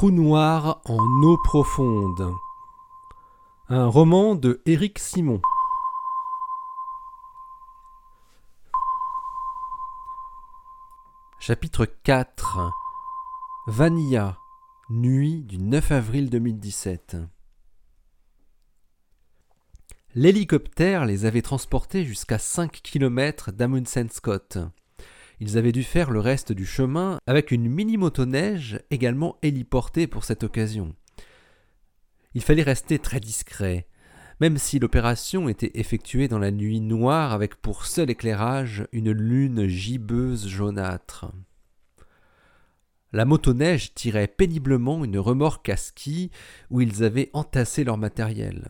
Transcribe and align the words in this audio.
trou 0.00 0.10
noir 0.10 0.80
en 0.86 1.22
eau 1.22 1.36
profonde. 1.36 2.34
Un 3.68 3.86
roman 3.86 4.34
de 4.34 4.62
Éric 4.64 4.98
Simon. 4.98 5.42
Chapitre 11.38 11.84
4 11.84 12.72
Vanilla, 13.66 14.38
nuit 14.88 15.42
du 15.42 15.58
9 15.58 15.92
avril 15.92 16.30
2017. 16.30 17.18
L'hélicoptère 20.14 21.04
les 21.04 21.26
avait 21.26 21.42
transportés 21.42 22.06
jusqu'à 22.06 22.38
5 22.38 22.72
km 22.82 23.52
d'Amundsen 23.52 24.08
Scott. 24.08 24.56
Ils 25.40 25.56
avaient 25.56 25.72
dû 25.72 25.82
faire 25.82 26.10
le 26.10 26.20
reste 26.20 26.52
du 26.52 26.66
chemin 26.66 27.18
avec 27.26 27.50
une 27.50 27.68
mini-motoneige 27.68 28.78
également 28.90 29.36
héliportée 29.40 30.06
pour 30.06 30.24
cette 30.24 30.44
occasion. 30.44 30.94
Il 32.34 32.42
fallait 32.42 32.62
rester 32.62 32.98
très 32.98 33.20
discret, 33.20 33.88
même 34.40 34.58
si 34.58 34.78
l'opération 34.78 35.48
était 35.48 35.72
effectuée 35.74 36.28
dans 36.28 36.38
la 36.38 36.50
nuit 36.50 36.80
noire 36.80 37.32
avec 37.32 37.56
pour 37.56 37.86
seul 37.86 38.10
éclairage 38.10 38.86
une 38.92 39.12
lune 39.12 39.66
gibbeuse 39.66 40.46
jaunâtre. 40.46 41.32
La 43.12 43.24
motoneige 43.24 43.94
tirait 43.94 44.28
péniblement 44.28 45.04
une 45.04 45.18
remorque 45.18 45.70
à 45.70 45.76
ski 45.76 46.30
où 46.68 46.82
ils 46.82 47.02
avaient 47.02 47.30
entassé 47.32 47.82
leur 47.82 47.96
matériel. 47.96 48.68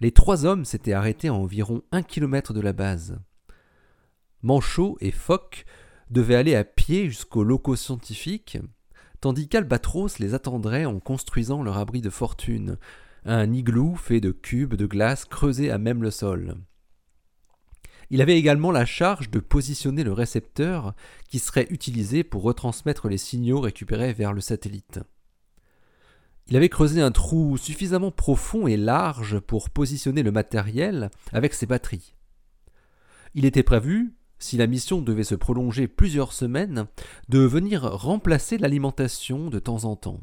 Les 0.00 0.12
trois 0.12 0.46
hommes 0.46 0.64
s'étaient 0.64 0.92
arrêtés 0.92 1.28
à 1.28 1.34
environ 1.34 1.82
un 1.90 2.02
kilomètre 2.02 2.54
de 2.54 2.60
la 2.60 2.72
base. 2.72 3.18
Manchot 4.42 4.96
et 5.00 5.10
Foch 5.10 5.66
devaient 6.10 6.36
aller 6.36 6.54
à 6.54 6.64
pied 6.64 7.06
jusqu'aux 7.08 7.44
locaux 7.44 7.76
scientifiques, 7.76 8.58
tandis 9.20 9.48
qu'Albatros 9.48 10.18
les 10.18 10.34
attendrait 10.34 10.84
en 10.84 11.00
construisant 11.00 11.62
leur 11.62 11.78
abri 11.78 12.00
de 12.00 12.10
fortune, 12.10 12.78
un 13.24 13.52
igloo 13.52 13.96
fait 13.96 14.20
de 14.20 14.30
cubes 14.30 14.74
de 14.74 14.86
glace 14.86 15.24
creusés 15.24 15.70
à 15.70 15.78
même 15.78 16.02
le 16.02 16.10
sol. 16.10 16.56
Il 18.10 18.22
avait 18.22 18.38
également 18.38 18.70
la 18.70 18.84
charge 18.84 19.30
de 19.30 19.40
positionner 19.40 20.04
le 20.04 20.12
récepteur 20.12 20.94
qui 21.28 21.40
serait 21.40 21.66
utilisé 21.70 22.22
pour 22.22 22.42
retransmettre 22.42 23.08
les 23.08 23.18
signaux 23.18 23.60
récupérés 23.60 24.12
vers 24.12 24.32
le 24.32 24.40
satellite. 24.40 25.00
Il 26.48 26.56
avait 26.56 26.68
creusé 26.68 27.00
un 27.02 27.10
trou 27.10 27.56
suffisamment 27.56 28.12
profond 28.12 28.68
et 28.68 28.76
large 28.76 29.40
pour 29.40 29.70
positionner 29.70 30.22
le 30.22 30.30
matériel 30.30 31.10
avec 31.32 31.52
ses 31.54 31.66
batteries. 31.66 32.14
Il 33.34 33.44
était 33.44 33.64
prévu, 33.64 34.14
si 34.38 34.56
la 34.56 34.66
mission 34.66 35.00
devait 35.00 35.24
se 35.24 35.34
prolonger 35.34 35.88
plusieurs 35.88 36.32
semaines, 36.32 36.86
de 37.28 37.40
venir 37.40 37.82
remplacer 37.82 38.58
l'alimentation 38.58 39.48
de 39.48 39.58
temps 39.58 39.84
en 39.84 39.96
temps. 39.96 40.20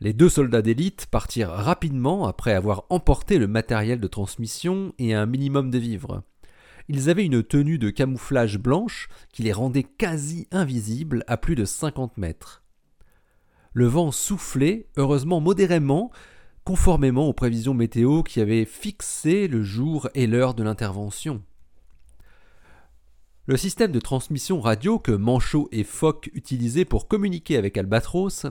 Les 0.00 0.12
deux 0.12 0.28
soldats 0.28 0.62
d'élite 0.62 1.06
partirent 1.06 1.50
rapidement 1.50 2.26
après 2.26 2.52
avoir 2.52 2.84
emporté 2.90 3.38
le 3.38 3.46
matériel 3.46 4.00
de 4.00 4.06
transmission 4.08 4.92
et 4.98 5.14
un 5.14 5.26
minimum 5.26 5.70
de 5.70 5.78
vivres. 5.78 6.22
Ils 6.88 7.08
avaient 7.08 7.24
une 7.24 7.42
tenue 7.42 7.78
de 7.78 7.90
camouflage 7.90 8.58
blanche 8.58 9.08
qui 9.32 9.42
les 9.42 9.52
rendait 9.52 9.84
quasi 9.84 10.46
invisibles 10.50 11.24
à 11.26 11.36
plus 11.36 11.54
de 11.54 11.64
50 11.64 12.18
mètres. 12.18 12.62
Le 13.72 13.86
vent 13.86 14.12
soufflait, 14.12 14.88
heureusement 14.96 15.40
modérément, 15.40 16.10
conformément 16.64 17.26
aux 17.26 17.32
prévisions 17.32 17.74
météo 17.74 18.22
qui 18.22 18.40
avaient 18.40 18.64
fixé 18.64 19.48
le 19.48 19.62
jour 19.62 20.08
et 20.14 20.26
l'heure 20.26 20.54
de 20.54 20.62
l'intervention. 20.62 21.42
Le 23.46 23.58
système 23.58 23.92
de 23.92 24.00
transmission 24.00 24.58
radio 24.58 24.98
que 24.98 25.12
Manchot 25.12 25.68
et 25.70 25.84
Foch 25.84 26.30
utilisaient 26.32 26.86
pour 26.86 27.08
communiquer 27.08 27.58
avec 27.58 27.76
Albatros 27.76 28.46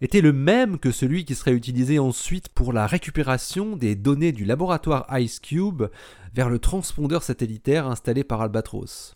était 0.00 0.20
le 0.20 0.32
même 0.32 0.80
que 0.80 0.90
celui 0.90 1.24
qui 1.24 1.36
serait 1.36 1.52
utilisé 1.52 2.00
ensuite 2.00 2.48
pour 2.48 2.72
la 2.72 2.88
récupération 2.88 3.76
des 3.76 3.94
données 3.94 4.32
du 4.32 4.44
laboratoire 4.44 5.06
IceCube 5.16 5.84
vers 6.34 6.48
le 6.48 6.58
transpondeur 6.58 7.22
satellitaire 7.22 7.86
installé 7.86 8.24
par 8.24 8.40
Albatros. 8.42 9.14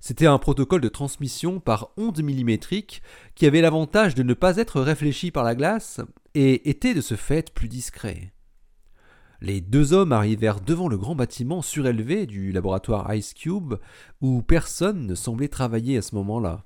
C'était 0.00 0.26
un 0.26 0.38
protocole 0.38 0.80
de 0.80 0.88
transmission 0.88 1.60
par 1.60 1.90
ondes 1.96 2.20
millimétriques 2.20 3.02
qui 3.36 3.46
avait 3.46 3.60
l'avantage 3.60 4.16
de 4.16 4.24
ne 4.24 4.34
pas 4.34 4.56
être 4.56 4.80
réfléchi 4.80 5.30
par 5.30 5.44
la 5.44 5.54
glace 5.54 6.00
et 6.34 6.68
était 6.68 6.92
de 6.92 7.00
ce 7.00 7.14
fait 7.14 7.54
plus 7.54 7.68
discret. 7.68 8.32
Les 9.40 9.60
deux 9.60 9.92
hommes 9.92 10.12
arrivèrent 10.12 10.60
devant 10.60 10.88
le 10.88 10.96
grand 10.96 11.14
bâtiment 11.14 11.62
surélevé 11.62 12.26
du 12.26 12.52
laboratoire 12.52 13.12
IceCube 13.14 13.74
où 14.20 14.42
personne 14.42 15.06
ne 15.06 15.14
semblait 15.14 15.48
travailler 15.48 15.98
à 15.98 16.02
ce 16.02 16.14
moment-là. 16.14 16.64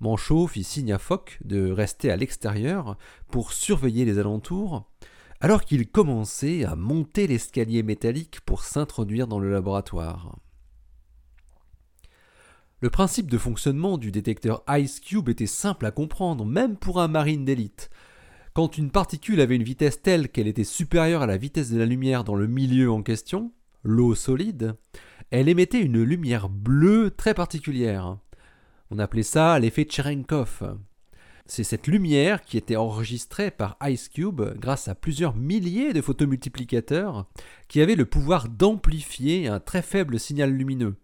Manchot 0.00 0.46
fit 0.46 0.64
signe 0.64 0.92
à 0.92 0.98
Foch 0.98 1.38
de 1.44 1.70
rester 1.70 2.10
à 2.10 2.16
l'extérieur 2.16 2.98
pour 3.28 3.52
surveiller 3.52 4.04
les 4.04 4.18
alentours, 4.18 4.90
alors 5.40 5.64
qu'il 5.64 5.88
commençait 5.88 6.64
à 6.64 6.76
monter 6.76 7.26
l'escalier 7.26 7.82
métallique 7.82 8.40
pour 8.40 8.62
s'introduire 8.62 9.26
dans 9.26 9.38
le 9.38 9.50
laboratoire. 9.50 10.38
Le 12.80 12.90
principe 12.90 13.30
de 13.30 13.38
fonctionnement 13.38 13.96
du 13.96 14.12
détecteur 14.12 14.62
Ice 14.68 15.00
Cube 15.00 15.30
était 15.30 15.46
simple 15.46 15.86
à 15.86 15.90
comprendre, 15.90 16.44
même 16.44 16.76
pour 16.76 17.00
un 17.00 17.08
marine 17.08 17.46
d'élite. 17.46 17.88
Quand 18.56 18.78
une 18.78 18.90
particule 18.90 19.42
avait 19.42 19.56
une 19.56 19.62
vitesse 19.62 20.00
telle 20.00 20.30
qu'elle 20.30 20.46
était 20.46 20.64
supérieure 20.64 21.20
à 21.20 21.26
la 21.26 21.36
vitesse 21.36 21.70
de 21.70 21.78
la 21.78 21.84
lumière 21.84 22.24
dans 22.24 22.36
le 22.36 22.46
milieu 22.46 22.90
en 22.90 23.02
question, 23.02 23.52
l'eau 23.84 24.14
solide, 24.14 24.76
elle 25.30 25.50
émettait 25.50 25.82
une 25.82 26.02
lumière 26.02 26.48
bleue 26.48 27.10
très 27.14 27.34
particulière. 27.34 28.16
On 28.90 28.98
appelait 28.98 29.24
ça 29.24 29.58
l'effet 29.58 29.86
Cherenkov. 29.86 30.78
C'est 31.44 31.64
cette 31.64 31.86
lumière 31.86 32.40
qui 32.40 32.56
était 32.56 32.76
enregistrée 32.76 33.50
par 33.50 33.76
IceCube 33.82 34.40
grâce 34.58 34.88
à 34.88 34.94
plusieurs 34.94 35.36
milliers 35.36 35.92
de 35.92 36.00
photomultiplicateurs 36.00 37.26
qui 37.68 37.82
avaient 37.82 37.94
le 37.94 38.06
pouvoir 38.06 38.48
d'amplifier 38.48 39.48
un 39.48 39.60
très 39.60 39.82
faible 39.82 40.18
signal 40.18 40.50
lumineux. 40.50 40.96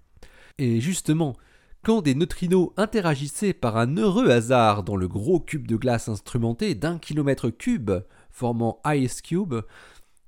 Et 0.57 0.81
justement, 0.81 1.37
quand 1.83 2.03
des 2.03 2.15
neutrinos 2.15 2.73
interagissaient 2.77 3.53
par 3.53 3.77
un 3.77 3.97
heureux 3.97 4.31
hasard 4.31 4.83
dans 4.83 4.97
le 4.97 5.09
gros 5.09 5.41
cube 5.41 5.67
de 5.67 5.77
glace 5.77 6.09
instrumenté 6.09 6.75
d'un 6.75 6.99
kilomètre 6.99 7.51
cube 7.51 7.91
formant 8.31 8.81
IceCube, 8.87 9.55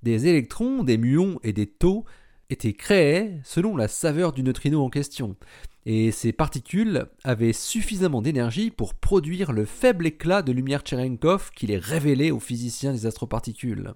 des 0.03 0.27
électrons, 0.27 0.83
des 0.83 0.99
muons 0.99 1.39
et 1.43 1.53
des 1.53 1.67
taux 1.67 2.05
étaient 2.51 2.73
créés 2.73 3.39
selon 3.45 3.77
la 3.77 3.89
saveur 3.89 4.33
du 4.33 4.43
neutrino 4.43 4.83
en 4.83 4.91
question 4.91 5.37
et 5.87 6.11
ces 6.11 6.33
particules 6.33 7.07
avaient 7.25 7.53
suffisamment 7.53 8.23
d'énergie 8.23 8.71
pour 8.71 8.95
produire 8.95 9.53
le 9.53 9.65
faible 9.65 10.07
éclat 10.07 10.43
de 10.43 10.53
lumière 10.53 10.83
Cherenkov 10.85 11.51
qui 11.55 11.67
les 11.67 11.79
révélait 11.79 12.31
aux 12.31 12.41
physiciens 12.41 12.93
des 12.93 13.07
astroparticules. 13.07 13.95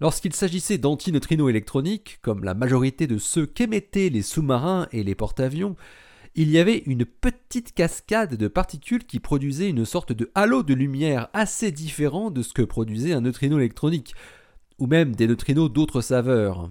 Lorsqu'il 0.00 0.34
s'agissait 0.34 0.78
d'antineutrinos 0.78 1.48
électroniques, 1.48 2.18
comme 2.22 2.44
la 2.44 2.54
majorité 2.54 3.06
de 3.06 3.18
ceux 3.18 3.46
qu'émettaient 3.46 4.10
les 4.10 4.22
sous-marins 4.22 4.88
et 4.92 5.02
les 5.02 5.14
porte-avions, 5.14 5.76
il 6.34 6.50
y 6.50 6.58
avait 6.58 6.82
une 6.84 7.06
petite 7.06 7.72
cascade 7.72 8.34
de 8.34 8.48
particules 8.48 9.06
qui 9.06 9.20
produisait 9.20 9.70
une 9.70 9.86
sorte 9.86 10.12
de 10.12 10.30
halo 10.34 10.62
de 10.62 10.74
lumière 10.74 11.28
assez 11.32 11.72
différent 11.72 12.30
de 12.30 12.42
ce 12.42 12.52
que 12.52 12.62
produisait 12.62 13.14
un 13.14 13.22
neutrino 13.22 13.58
électronique, 13.58 14.14
ou 14.78 14.86
même 14.86 15.16
des 15.16 15.26
neutrinos 15.26 15.72
d'autres 15.72 16.02
saveurs 16.02 16.70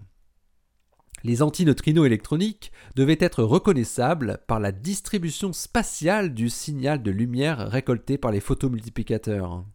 les 1.25 1.42
antineutrinos 1.42 2.06
électroniques 2.06 2.72
devaient 2.96 3.18
être 3.19 3.44
reconnaissables 3.44 4.40
par 4.46 4.59
la 4.59 4.72
distribution 4.72 5.53
spatiale 5.53 6.36
du 6.36 6.50
signal 6.50 7.02
de 7.02 7.09
lumière 7.09 7.68
récolté 7.68 8.19
par 8.19 8.30
les 8.31 8.40
photomultiplicateurs. 8.40 9.66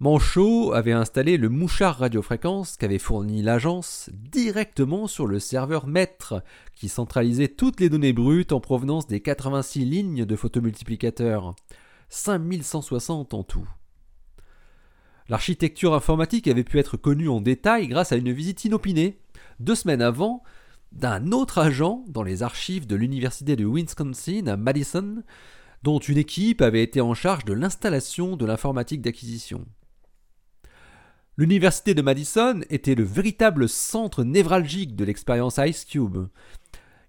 Manchot 0.00 0.72
avait 0.72 0.92
installé 0.92 1.36
le 1.36 1.48
mouchard 1.48 1.98
radiofréquence 1.98 2.76
qu'avait 2.76 2.98
fourni 2.98 3.42
l'agence 3.42 4.10
directement 4.12 5.06
sur 5.06 5.26
le 5.26 5.38
serveur 5.38 5.86
maître 5.86 6.42
qui 6.74 6.88
centralisait 6.88 7.48
toutes 7.48 7.80
les 7.80 7.88
données 7.88 8.12
brutes 8.12 8.52
en 8.52 8.60
provenance 8.60 9.06
des 9.06 9.20
86 9.20 9.84
lignes 9.84 10.24
de 10.24 10.36
photomultiplicateurs, 10.36 11.54
5160 12.08 13.34
en 13.34 13.44
tout. 13.44 13.68
L'architecture 15.28 15.94
informatique 15.94 16.48
avait 16.48 16.64
pu 16.64 16.78
être 16.78 16.96
connue 16.96 17.28
en 17.28 17.40
détail 17.40 17.86
grâce 17.86 18.12
à 18.12 18.16
une 18.16 18.32
visite 18.32 18.64
inopinée 18.64 19.20
deux 19.60 19.74
semaines 19.74 20.02
avant, 20.02 20.42
d'un 20.92 21.32
autre 21.32 21.58
agent 21.58 22.04
dans 22.08 22.22
les 22.22 22.42
archives 22.42 22.86
de 22.86 22.96
l'université 22.96 23.56
de 23.56 23.64
Wisconsin 23.64 24.46
à 24.46 24.56
Madison, 24.56 25.22
dont 25.82 25.98
une 25.98 26.18
équipe 26.18 26.62
avait 26.62 26.82
été 26.82 27.00
en 27.00 27.14
charge 27.14 27.44
de 27.44 27.52
l'installation 27.52 28.36
de 28.36 28.46
l'informatique 28.46 29.02
d'acquisition. 29.02 29.64
L'université 31.36 31.94
de 31.94 32.02
Madison 32.02 32.60
était 32.70 32.94
le 32.94 33.02
véritable 33.02 33.68
centre 33.68 34.22
névralgique 34.22 34.94
de 34.94 35.04
l'expérience 35.04 35.58
IceCube. 35.58 36.28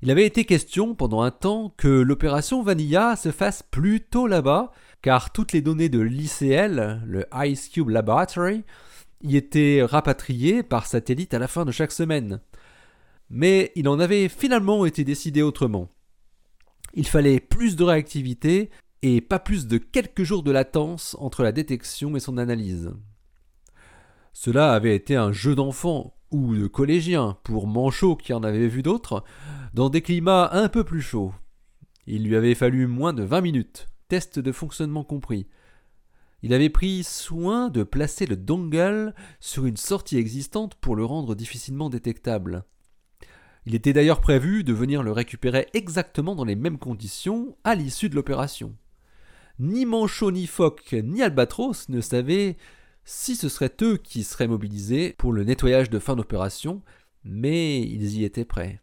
Il 0.01 0.09
avait 0.09 0.25
été 0.25 0.45
question 0.45 0.95
pendant 0.95 1.21
un 1.21 1.29
temps 1.29 1.73
que 1.77 1.87
l'opération 1.87 2.63
Vanilla 2.63 3.15
se 3.17 3.29
fasse 3.29 3.61
plutôt 3.61 4.25
là-bas, 4.25 4.71
car 5.03 5.31
toutes 5.31 5.53
les 5.53 5.61
données 5.61 5.89
de 5.89 5.99
l'ICL, 5.99 7.03
le 7.05 7.25
IceCube 7.35 7.89
Laboratory, 7.89 8.63
y 9.21 9.37
était 9.37 9.83
rapatrié 9.83 10.63
par 10.63 10.87
satellite 10.87 11.35
à 11.35 11.39
la 11.39 11.47
fin 11.47 11.63
de 11.63 11.71
chaque 11.71 11.91
semaine. 11.91 12.41
Mais 13.29 13.71
il 13.75 13.87
en 13.87 13.99
avait 13.99 14.27
finalement 14.27 14.87
été 14.87 15.03
décidé 15.03 15.43
autrement. 15.43 15.89
Il 16.95 17.07
fallait 17.07 17.39
plus 17.39 17.75
de 17.75 17.83
réactivité 17.83 18.71
et 19.03 19.21
pas 19.21 19.37
plus 19.39 19.67
de 19.67 19.77
quelques 19.77 20.23
jours 20.23 20.41
de 20.41 20.51
latence 20.51 21.15
entre 21.19 21.43
la 21.43 21.51
détection 21.51 22.15
et 22.15 22.19
son 22.19 22.39
analyse. 22.39 22.91
Cela 24.37 24.73
avait 24.73 24.97
été 24.97 25.15
un 25.15 25.31
jeu 25.31 25.55
d'enfant 25.55 26.13
ou 26.29 26.57
de 26.57 26.67
collégien 26.67 27.37
pour 27.45 27.67
Manchot 27.67 28.17
qui 28.17 28.33
en 28.33 28.43
avait 28.43 28.67
vu 28.67 28.83
d'autres, 28.83 29.23
dans 29.73 29.89
des 29.89 30.01
climats 30.01 30.49
un 30.51 30.67
peu 30.67 30.83
plus 30.83 31.01
chauds. 31.01 31.33
Il 32.05 32.25
lui 32.25 32.35
avait 32.35 32.53
fallu 32.53 32.85
moins 32.85 33.13
de 33.13 33.23
vingt 33.23 33.39
minutes, 33.39 33.87
test 34.09 34.39
de 34.39 34.51
fonctionnement 34.51 35.05
compris. 35.05 35.47
Il 36.43 36.53
avait 36.53 36.69
pris 36.69 37.05
soin 37.05 37.69
de 37.69 37.83
placer 37.83 38.25
le 38.25 38.35
dongle 38.35 39.15
sur 39.39 39.65
une 39.65 39.77
sortie 39.77 40.17
existante 40.17 40.75
pour 40.75 40.97
le 40.97 41.05
rendre 41.05 41.33
difficilement 41.33 41.89
détectable. 41.89 42.65
Il 43.65 43.73
était 43.73 43.93
d'ailleurs 43.93 44.19
prévu 44.19 44.65
de 44.65 44.73
venir 44.73 45.01
le 45.01 45.13
récupérer 45.13 45.67
exactement 45.73 46.35
dans 46.35 46.43
les 46.43 46.57
mêmes 46.57 46.77
conditions 46.77 47.55
à 47.63 47.73
l'issue 47.73 48.09
de 48.09 48.15
l'opération. 48.15 48.75
Ni 49.59 49.85
Manchot, 49.85 50.31
ni 50.31 50.45
Fock, 50.45 50.91
ni 50.91 51.21
Albatros 51.21 51.87
ne 51.87 52.01
savaient 52.01 52.57
si 53.05 53.35
ce 53.35 53.49
seraient 53.49 53.75
eux 53.81 53.97
qui 53.97 54.23
seraient 54.23 54.47
mobilisés 54.47 55.15
pour 55.17 55.31
le 55.31 55.43
nettoyage 55.43 55.89
de 55.89 55.99
fin 55.99 56.15
d'opération, 56.15 56.81
mais 57.23 57.81
ils 57.81 58.17
y 58.17 58.23
étaient 58.25 58.45
prêts. 58.45 58.81